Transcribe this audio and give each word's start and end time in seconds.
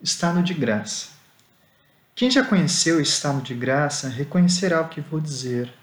Estado 0.00 0.44
de 0.44 0.54
graça. 0.54 1.08
Quem 2.14 2.30
já 2.30 2.44
conheceu 2.44 2.98
o 2.98 3.00
estado 3.00 3.42
de 3.42 3.52
graça 3.52 4.08
reconhecerá 4.08 4.80
o 4.80 4.88
que 4.88 5.00
vou 5.00 5.18
dizer. 5.18 5.74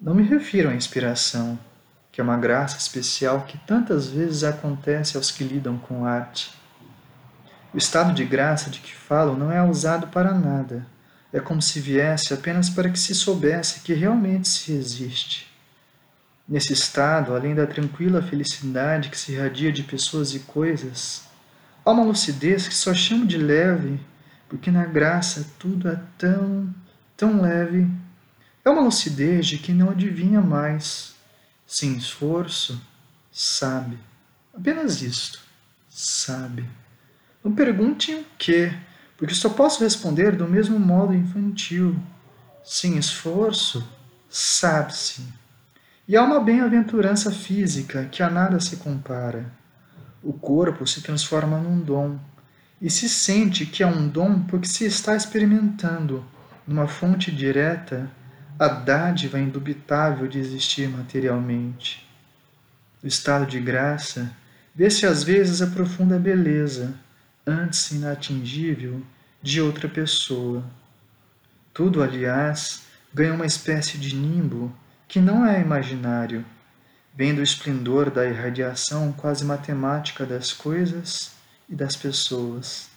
Não 0.00 0.14
me 0.14 0.22
refiro 0.22 0.70
à 0.70 0.74
inspiração, 0.74 1.58
que 2.10 2.18
é 2.18 2.24
uma 2.24 2.38
graça 2.38 2.78
especial 2.78 3.42
que 3.42 3.58
tantas 3.58 4.06
vezes 4.06 4.42
acontece 4.42 5.18
aos 5.18 5.30
que 5.30 5.44
lidam 5.44 5.76
com 5.76 6.06
arte. 6.06 6.50
O 7.74 7.76
estado 7.76 8.14
de 8.14 8.24
graça 8.24 8.70
de 8.70 8.80
que 8.80 8.94
falo 8.94 9.36
não 9.36 9.52
é 9.52 9.62
usado 9.62 10.06
para 10.06 10.32
nada. 10.32 10.86
É 11.30 11.38
como 11.38 11.60
se 11.60 11.78
viesse 11.78 12.32
apenas 12.32 12.70
para 12.70 12.88
que 12.88 12.98
se 12.98 13.14
soubesse 13.14 13.80
que 13.80 13.92
realmente 13.92 14.48
se 14.48 14.72
existe. 14.72 15.54
Nesse 16.48 16.72
estado, 16.72 17.34
além 17.34 17.54
da 17.54 17.66
tranquila 17.66 18.22
felicidade 18.22 19.10
que 19.10 19.18
se 19.18 19.32
irradia 19.32 19.70
de 19.70 19.82
pessoas 19.82 20.34
e 20.34 20.38
coisas, 20.38 21.26
Há 21.86 21.92
uma 21.92 22.02
lucidez 22.02 22.66
que 22.66 22.74
só 22.74 22.92
chamo 22.92 23.24
de 23.24 23.38
leve, 23.38 24.00
porque 24.48 24.72
na 24.72 24.84
graça 24.84 25.46
tudo 25.56 25.88
é 25.88 25.96
tão, 26.18 26.74
tão 27.16 27.40
leve. 27.40 27.88
É 28.64 28.70
uma 28.70 28.82
lucidez 28.82 29.46
de 29.46 29.58
quem 29.58 29.72
não 29.72 29.90
adivinha 29.90 30.40
mais, 30.40 31.14
sem 31.64 31.96
esforço, 31.96 32.84
sabe. 33.30 33.96
Apenas 34.52 35.00
isto, 35.00 35.38
sabe. 35.88 36.68
Não 37.44 37.52
pergunte 37.52 38.12
o 38.12 38.24
que, 38.36 38.76
porque 39.16 39.32
só 39.36 39.48
posso 39.48 39.84
responder 39.84 40.34
do 40.34 40.48
mesmo 40.48 40.80
modo 40.80 41.14
infantil. 41.14 41.96
Sem 42.64 42.98
esforço, 42.98 43.88
sabe-se. 44.28 45.22
E 46.08 46.16
há 46.16 46.24
uma 46.24 46.40
bem-aventurança 46.40 47.30
física 47.30 48.06
que 48.06 48.24
a 48.24 48.28
nada 48.28 48.58
se 48.58 48.78
compara 48.78 49.54
o 50.26 50.32
corpo 50.32 50.84
se 50.84 51.02
transforma 51.02 51.56
num 51.56 51.78
dom 51.78 52.18
e 52.82 52.90
se 52.90 53.08
sente 53.08 53.64
que 53.64 53.84
é 53.84 53.86
um 53.86 54.08
dom 54.08 54.42
porque 54.42 54.66
se 54.66 54.84
está 54.84 55.14
experimentando 55.14 56.24
numa 56.66 56.88
fonte 56.88 57.30
direta 57.30 58.10
a 58.58 58.66
dádiva 58.66 59.38
indubitável 59.38 60.26
de 60.26 60.40
existir 60.40 60.88
materialmente. 60.88 62.04
O 63.04 63.06
estado 63.06 63.46
de 63.46 63.60
graça 63.60 64.34
vê-se 64.74 65.06
às 65.06 65.22
vezes 65.22 65.62
a 65.62 65.68
profunda 65.68 66.18
beleza, 66.18 66.94
antes 67.46 67.92
inatingível, 67.92 69.00
de 69.40 69.60
outra 69.60 69.88
pessoa. 69.88 70.64
Tudo, 71.72 72.02
aliás, 72.02 72.82
ganha 73.14 73.32
uma 73.32 73.46
espécie 73.46 73.96
de 73.96 74.16
nimbo 74.16 74.74
que 75.06 75.20
não 75.20 75.46
é 75.46 75.60
imaginário 75.60 76.44
vem 77.16 77.34
do 77.34 77.42
esplendor 77.42 78.10
da 78.10 78.28
irradiação 78.28 79.10
quase 79.10 79.42
matemática 79.42 80.26
das 80.26 80.52
coisas 80.52 81.32
e 81.66 81.74
das 81.74 81.96
pessoas. 81.96 82.90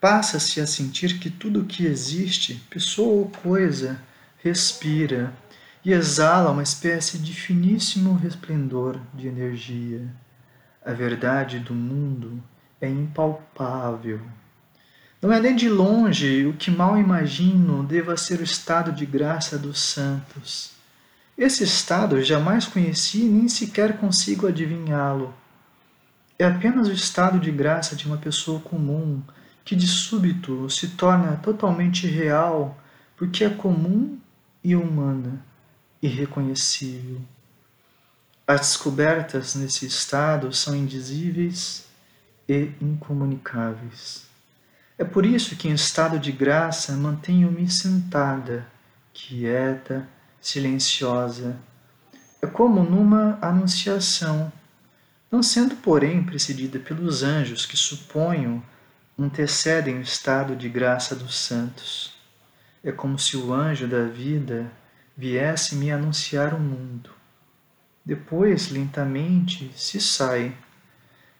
Passa-se 0.00 0.60
a 0.60 0.66
sentir 0.66 1.20
que 1.20 1.30
tudo 1.30 1.60
o 1.60 1.64
que 1.64 1.86
existe, 1.86 2.54
pessoa 2.68 3.20
ou 3.20 3.30
coisa, 3.30 4.02
respira 4.42 5.32
e 5.84 5.92
exala 5.92 6.50
uma 6.50 6.64
espécie 6.64 7.16
de 7.18 7.32
finíssimo 7.32 8.16
resplendor 8.16 8.98
de 9.14 9.28
energia. 9.28 10.04
A 10.84 10.92
verdade 10.92 11.60
do 11.60 11.72
mundo 11.72 12.42
é 12.80 12.88
impalpável. 12.88 14.20
Não 15.20 15.32
é 15.32 15.40
nem 15.40 15.54
de 15.54 15.68
longe 15.68 16.44
o 16.46 16.54
que 16.54 16.72
mal 16.72 16.98
imagino 16.98 17.84
deva 17.84 18.16
ser 18.16 18.40
o 18.40 18.44
estado 18.44 18.90
de 18.90 19.06
graça 19.06 19.56
dos 19.56 19.78
santos 19.78 20.81
esse 21.36 21.64
estado 21.64 22.18
eu 22.18 22.24
jamais 22.24 22.66
conheci 22.66 23.24
nem 23.24 23.48
sequer 23.48 23.98
consigo 23.98 24.46
adivinhá-lo. 24.46 25.34
É 26.38 26.44
apenas 26.44 26.88
o 26.88 26.92
estado 26.92 27.38
de 27.38 27.50
graça 27.50 27.96
de 27.96 28.06
uma 28.06 28.16
pessoa 28.16 28.60
comum 28.60 29.22
que 29.64 29.76
de 29.76 29.86
súbito 29.86 30.68
se 30.68 30.88
torna 30.88 31.36
totalmente 31.36 32.06
real 32.06 32.76
porque 33.16 33.44
é 33.44 33.50
comum 33.50 34.18
e 34.62 34.74
humana, 34.74 35.44
irreconhecível. 36.02 37.20
As 38.46 38.60
descobertas 38.60 39.54
nesse 39.54 39.86
estado 39.86 40.52
são 40.52 40.74
indizíveis 40.74 41.86
e 42.48 42.72
incomunicáveis. 42.80 44.26
É 44.98 45.04
por 45.04 45.24
isso 45.24 45.56
que 45.56 45.68
em 45.68 45.72
estado 45.72 46.18
de 46.18 46.32
graça 46.32 46.92
mantenho-me 46.92 47.70
sentada, 47.70 48.66
quieta, 49.12 50.08
silenciosa. 50.42 51.56
É 52.42 52.46
como 52.46 52.82
numa 52.82 53.38
anunciação, 53.40 54.52
não 55.30 55.42
sendo, 55.42 55.76
porém, 55.76 56.24
precedida 56.24 56.78
pelos 56.80 57.22
anjos 57.22 57.64
que 57.64 57.76
suponho 57.76 58.62
antecedem 59.16 59.98
o 59.98 60.02
estado 60.02 60.56
de 60.56 60.68
graça 60.68 61.14
dos 61.14 61.38
santos. 61.38 62.12
É 62.82 62.90
como 62.90 63.18
se 63.18 63.36
o 63.36 63.54
anjo 63.54 63.86
da 63.86 64.04
vida 64.04 64.70
viesse 65.16 65.76
me 65.76 65.92
anunciar 65.92 66.52
o 66.52 66.58
mundo. 66.58 67.10
Depois, 68.04 68.70
lentamente, 68.70 69.70
se 69.76 70.00
sai, 70.00 70.56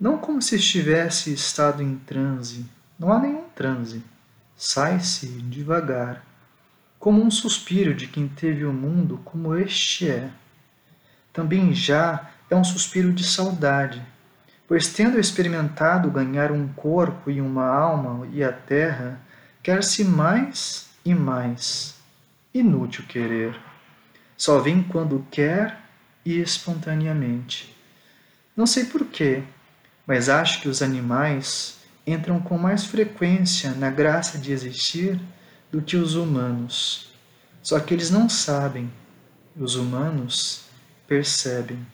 não 0.00 0.18
como 0.18 0.42
se 0.42 0.56
estivesse 0.56 1.32
estado 1.32 1.82
em 1.82 1.96
transe, 1.98 2.66
não 2.98 3.12
há 3.12 3.20
nenhum 3.20 3.48
transe, 3.50 4.02
sai-se 4.56 5.26
devagar 5.42 6.27
como 6.98 7.22
um 7.22 7.30
suspiro 7.30 7.94
de 7.94 8.06
quem 8.06 8.28
teve 8.28 8.64
o 8.64 8.72
mundo 8.72 9.20
como 9.24 9.54
este 9.54 10.10
é. 10.10 10.30
Também 11.32 11.72
já 11.72 12.30
é 12.50 12.56
um 12.56 12.64
suspiro 12.64 13.12
de 13.12 13.24
saudade, 13.24 14.02
pois 14.66 14.88
tendo 14.88 15.18
experimentado 15.18 16.10
ganhar 16.10 16.50
um 16.50 16.66
corpo 16.68 17.30
e 17.30 17.40
uma 17.40 17.66
alma 17.66 18.26
e 18.32 18.42
a 18.42 18.52
terra, 18.52 19.20
quer-se 19.62 20.04
mais 20.04 20.88
e 21.04 21.14
mais. 21.14 21.94
Inútil 22.52 23.04
querer. 23.06 23.58
Só 24.36 24.58
vem 24.58 24.82
quando 24.82 25.26
quer 25.30 25.78
e 26.24 26.40
espontaneamente. 26.40 27.76
Não 28.56 28.66
sei 28.66 28.84
porquê, 28.86 29.42
mas 30.06 30.28
acho 30.28 30.60
que 30.60 30.68
os 30.68 30.82
animais 30.82 31.78
entram 32.06 32.40
com 32.40 32.58
mais 32.58 32.84
frequência 32.84 33.70
na 33.72 33.90
graça 33.90 34.38
de 34.38 34.50
existir 34.50 35.20
do 35.70 35.82
que 35.82 35.96
os 35.96 36.14
humanos. 36.14 37.08
Só 37.62 37.78
que 37.80 37.92
eles 37.92 38.10
não 38.10 38.28
sabem, 38.28 38.90
os 39.56 39.74
humanos 39.74 40.62
percebem. 41.06 41.86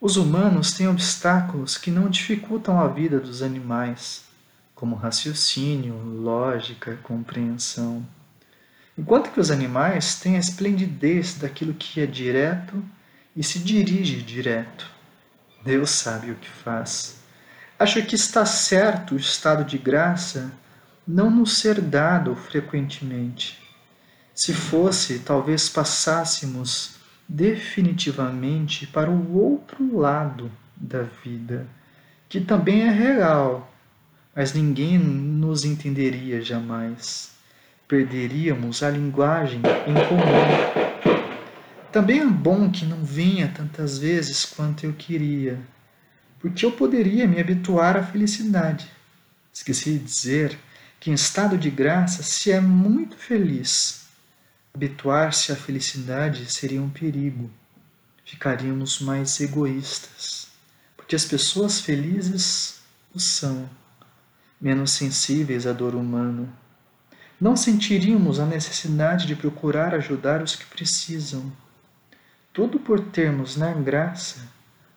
Os 0.00 0.16
humanos 0.16 0.72
têm 0.72 0.88
obstáculos 0.88 1.78
que 1.78 1.90
não 1.90 2.10
dificultam 2.10 2.78
a 2.78 2.88
vida 2.88 3.18
dos 3.18 3.42
animais, 3.42 4.24
como 4.74 4.96
raciocínio, 4.96 5.94
lógica, 5.94 6.98
compreensão. 7.02 8.04
Enquanto 8.98 9.32
que 9.32 9.40
os 9.40 9.50
animais 9.50 10.16
têm 10.16 10.36
a 10.36 10.40
esplendidez 10.40 11.34
daquilo 11.34 11.74
que 11.74 12.00
é 12.00 12.06
direto 12.06 12.84
e 13.34 13.42
se 13.42 13.58
dirige 13.58 14.22
direto. 14.22 14.90
Deus 15.64 15.90
sabe 15.90 16.30
o 16.30 16.36
que 16.36 16.48
faz. 16.48 17.16
Acho 17.78 18.04
que 18.04 18.14
está 18.14 18.44
certo 18.46 19.14
o 19.14 19.18
estado 19.18 19.64
de 19.64 19.78
graça 19.78 20.52
não 21.06 21.30
nos 21.30 21.58
ser 21.58 21.80
dado 21.80 22.34
frequentemente. 22.34 23.58
Se 24.34 24.52
fosse, 24.52 25.20
talvez 25.20 25.68
passássemos 25.68 26.96
definitivamente 27.28 28.86
para 28.86 29.10
o 29.10 29.38
outro 29.38 29.96
lado 29.96 30.50
da 30.76 31.02
vida, 31.02 31.66
que 32.28 32.40
também 32.40 32.82
é 32.82 32.90
real, 32.90 33.72
mas 34.34 34.52
ninguém 34.52 34.98
nos 34.98 35.64
entenderia 35.64 36.42
jamais. 36.42 37.32
Perderíamos 37.86 38.82
a 38.82 38.90
linguagem 38.90 39.60
em 39.86 39.94
comum. 40.08 41.14
Também 41.92 42.20
é 42.20 42.26
bom 42.26 42.70
que 42.70 42.84
não 42.84 43.04
venha 43.04 43.52
tantas 43.54 43.98
vezes 43.98 44.44
quanto 44.44 44.84
eu 44.84 44.92
queria, 44.94 45.60
porque 46.40 46.66
eu 46.66 46.72
poderia 46.72 47.28
me 47.28 47.38
habituar 47.38 47.96
à 47.96 48.02
felicidade. 48.02 48.90
Esqueci 49.52 49.92
de 49.92 50.04
dizer 50.04 50.58
que 51.04 51.10
em 51.10 51.14
estado 51.14 51.58
de 51.58 51.68
graça 51.68 52.22
se 52.22 52.50
é 52.50 52.58
muito 52.58 53.14
feliz. 53.18 54.06
Habituar-se 54.72 55.52
à 55.52 55.54
felicidade 55.54 56.50
seria 56.50 56.80
um 56.80 56.88
perigo. 56.88 57.50
Ficaríamos 58.24 59.00
mais 59.00 59.38
egoístas, 59.38 60.48
porque 60.96 61.14
as 61.14 61.26
pessoas 61.26 61.78
felizes 61.78 62.80
o 63.14 63.20
são, 63.20 63.68
menos 64.58 64.92
sensíveis 64.92 65.66
à 65.66 65.74
dor 65.74 65.94
humana. 65.94 66.48
Não 67.38 67.54
sentiríamos 67.54 68.40
a 68.40 68.46
necessidade 68.46 69.26
de 69.26 69.36
procurar 69.36 69.94
ajudar 69.94 70.42
os 70.42 70.56
que 70.56 70.64
precisam. 70.64 71.52
Tudo 72.50 72.80
por 72.80 72.98
termos 72.98 73.58
na 73.58 73.74
graça 73.74 74.48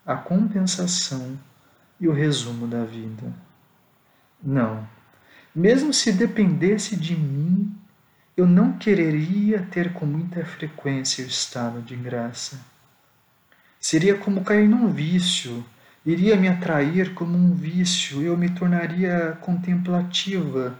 a 0.05 0.15
compensação 0.15 1.37
e 1.99 2.07
o 2.07 2.13
resumo 2.13 2.65
da 2.65 2.85
vida. 2.85 3.33
Não 4.41 4.95
mesmo 5.57 5.93
se 5.93 6.11
dependesse 6.11 6.95
de 6.95 7.15
mim, 7.15 7.75
eu 8.35 8.45
não 8.45 8.77
quereria 8.77 9.67
ter 9.71 9.93
com 9.93 10.05
muita 10.05 10.45
frequência 10.45 11.25
o 11.25 11.27
estado 11.27 11.81
de 11.81 11.95
graça. 11.95 12.59
Seria 13.79 14.15
como 14.17 14.43
cair 14.43 14.67
num 14.67 14.91
vício 14.91 15.65
iria 16.05 16.37
me 16.37 16.47
atrair 16.47 17.13
como 17.13 17.37
um 17.37 17.53
vício, 17.53 18.21
eu 18.21 18.37
me 18.37 18.49
tornaria 18.49 19.37
contemplativa 19.41 20.79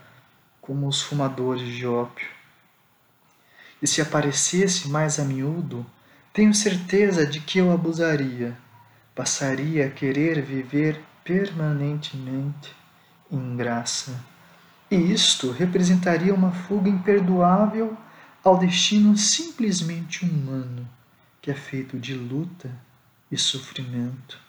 como 0.62 0.88
os 0.88 1.02
fumadores 1.02 1.68
de 1.68 1.86
ópio. 1.86 2.30
E 3.82 3.86
se 3.88 4.02
aparecesse 4.02 4.88
mais 4.88 5.20
a 5.20 5.26
miúdo, 5.26 5.86
tenho 6.32 6.54
certeza 6.54 7.28
de 7.28 7.42
que 7.42 7.60
eu 7.60 7.74
abusaria, 7.74 8.58
passaria 9.14 9.88
a 9.88 9.90
querer 9.90 10.42
viver 10.42 11.02
permanentemente 11.26 12.74
em 13.30 13.58
graça. 13.58 14.37
E 14.90 14.96
isto 14.96 15.52
representaria 15.52 16.34
uma 16.34 16.52
fuga 16.52 16.90
imperdoável 16.90 17.98
ao 18.44 18.58
destino 18.58 19.18
simplesmente 19.18 20.24
humano, 20.24 20.88
que 21.42 21.52
é 21.52 21.54
feito 21.54 22.00
de 22.00 22.14
luta 22.14 22.72
e 23.30 23.38
sofrimento 23.38 24.40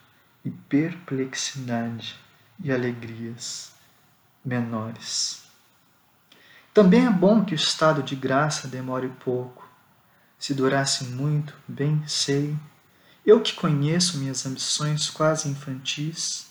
e 0.45 0.51
perplexidade 0.51 2.17
e 2.63 2.71
alegrias 2.71 3.73
menores. 4.45 5.43
Também 6.73 7.07
é 7.07 7.11
bom 7.11 7.45
que 7.45 7.55
o 7.55 7.57
estado 7.57 8.03
de 8.03 8.15
graça 8.15 8.69
demore 8.69 9.09
pouco. 9.25 9.69
Se 10.39 10.55
durasse 10.55 11.05
muito, 11.05 11.53
bem 11.67 12.01
sei, 12.07 12.57
eu 13.27 13.41
que 13.41 13.53
conheço 13.53 14.19
minhas 14.19 14.47
ambições 14.47 15.11
quase 15.11 15.49
infantis, 15.49 16.47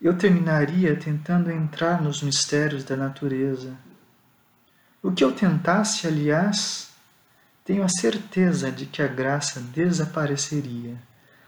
eu 0.00 0.16
terminaria 0.16 0.96
tentando 0.96 1.50
entrar 1.50 2.00
nos 2.02 2.22
mistérios 2.22 2.84
da 2.84 2.96
natureza. 2.96 3.76
O 5.02 5.12
que 5.12 5.22
eu 5.22 5.30
tentasse, 5.32 6.06
aliás, 6.06 6.90
tenho 7.64 7.84
a 7.84 7.88
certeza 7.88 8.72
de 8.72 8.86
que 8.86 9.02
a 9.02 9.06
graça 9.06 9.60
desapareceria, 9.60 10.96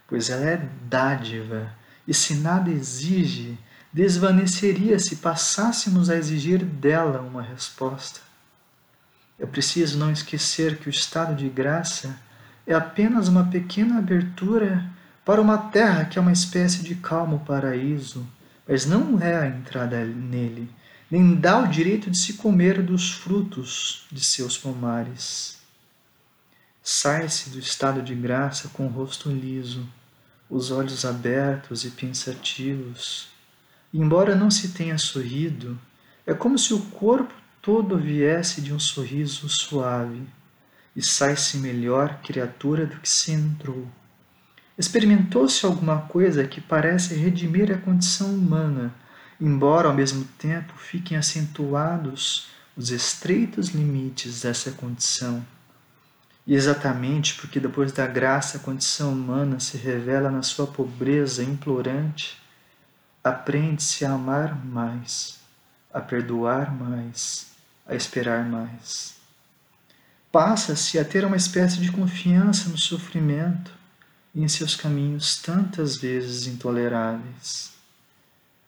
pois 0.07 0.29
ela 0.29 0.45
é 0.45 0.69
dádiva, 0.85 1.73
e 2.07 2.13
se 2.13 2.35
nada 2.35 2.71
exige, 2.71 3.59
desvaneceria 3.91 4.99
se 4.99 5.17
passássemos 5.17 6.11
a 6.11 6.17
exigir 6.17 6.63
dela 6.63 7.21
uma 7.21 7.43
resposta. 7.43 8.21
É 9.39 9.47
preciso 9.47 9.99
não 9.99 10.11
esquecer 10.11 10.77
que 10.79 10.89
o 10.89 10.91
estado 10.91 11.35
de 11.35 11.49
graça 11.49 12.19
é 12.67 12.75
apenas 12.75 13.29
uma 13.29 13.47
pequena 13.47 13.99
abertura 13.99 14.85
para 15.25 15.41
uma 15.41 15.57
terra 15.57 16.05
que 16.05 16.19
é 16.19 16.23
uma 16.23 16.33
espécie 16.33 16.83
de 16.83 16.95
calmo 16.97 17.41
paraíso, 17.41 18.27
mas 18.67 18.87
não 18.87 19.21
é 19.21 19.37
a 19.37 19.47
entrada 19.47 20.05
nele, 20.05 20.71
nem 21.11 21.35
dá 21.35 21.59
o 21.59 21.69
direito 21.69 22.11
de 22.11 22.17
se 22.17 22.35
comer 22.35 22.83
dos 22.83 23.13
frutos 23.13 24.07
de 24.11 24.25
seus 24.25 24.57
pomares. 24.57 25.59
Sai-se 26.83 27.51
do 27.51 27.59
estado 27.59 28.03
de 28.03 28.15
graça 28.15 28.69
com 28.69 28.87
o 28.87 28.91
rosto 28.91 29.31
liso, 29.31 29.87
os 30.49 30.71
olhos 30.71 31.05
abertos 31.05 31.85
e 31.85 31.91
pensativos. 31.91 33.29
Embora 33.93 34.35
não 34.35 34.51
se 34.51 34.69
tenha 34.69 34.99
sorrido, 34.99 35.79
é 36.27 36.33
como 36.33 36.59
se 36.59 36.73
o 36.73 36.81
corpo 36.81 37.35
todo 37.61 37.99
viesse 37.99 38.61
de 38.61 38.73
um 38.73 38.81
sorriso 38.81 39.49
suave, 39.49 40.23
e 40.95 41.03
sai-se 41.03 41.57
melhor 41.59 42.21
criatura 42.23 42.87
do 42.87 42.99
que 43.01 43.09
se 43.09 43.33
entrou. 43.33 43.87
Experimentou-se 44.83 45.65
alguma 45.65 46.01
coisa 46.01 46.45
que 46.45 46.61
parece 46.61 47.15
redimir 47.15 47.71
a 47.71 47.79
condição 47.79 48.35
humana, 48.35 48.93
embora 49.41 49.87
ao 49.87 49.95
mesmo 49.95 50.25
tempo 50.37 50.73
fiquem 50.77 51.17
acentuados 51.17 52.49
os 52.77 52.91
estreitos 52.91 53.69
limites 53.69 54.43
dessa 54.43 54.73
condição. 54.73 55.47
E 56.45 56.57
exatamente 56.57 57.35
porque 57.35 57.61
depois 57.61 57.93
da 57.93 58.09
graça 58.09 58.57
a 58.59 58.61
condição 58.61 59.13
humana 59.13 59.61
se 59.61 59.77
revela 59.77 60.33
na 60.33 60.43
sua 60.43 60.67
pobreza 60.67 61.45
implorante, 61.45 62.43
aprende-se 63.23 64.05
a 64.05 64.15
amar 64.15 64.67
mais, 64.67 65.39
a 65.95 66.01
perdoar 66.01 66.75
mais, 66.75 67.53
a 67.87 67.95
esperar 67.95 68.45
mais. 68.45 69.15
Passa-se 70.33 70.99
a 70.99 71.05
ter 71.05 71.25
uma 71.25 71.37
espécie 71.37 71.79
de 71.79 71.93
confiança 71.93 72.69
no 72.69 72.77
sofrimento, 72.77 73.81
em 74.35 74.49
seus 74.49 74.75
caminhos 74.75 75.37
tantas 75.37 75.97
vezes 75.97 76.47
intoleráveis. 76.47 77.73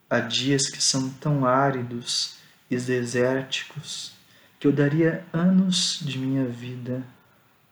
Há 0.09 0.21
dias 0.21 0.69
que 0.69 0.83
são 0.83 1.11
tão 1.11 1.47
áridos 1.47 2.37
e 2.71 2.77
desérticos 2.77 4.13
que 4.61 4.67
eu 4.67 4.73
daria 4.73 5.25
anos 5.33 5.99
de 6.03 6.19
minha 6.19 6.47
vida 6.47 7.07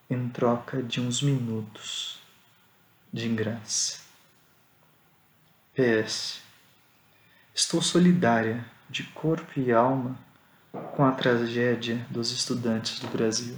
em 0.09 0.29
troca 0.29 0.83
de 0.83 1.01
uns 1.01 1.23
minutos 1.23 2.19
de 3.13 3.29
graça. 3.29 4.01
PS. 5.75 6.41
Estou 7.55 7.83
solidária 7.83 8.65
de 8.89 9.05
corpo 9.05 9.59
e 9.59 9.73
alma 9.73 10.19
com 10.95 11.05
a 11.05 11.13
tragédia 11.13 12.07
dos 12.11 12.31
estudantes 12.31 12.99
do 12.99 13.09
Brasil. 13.09 13.57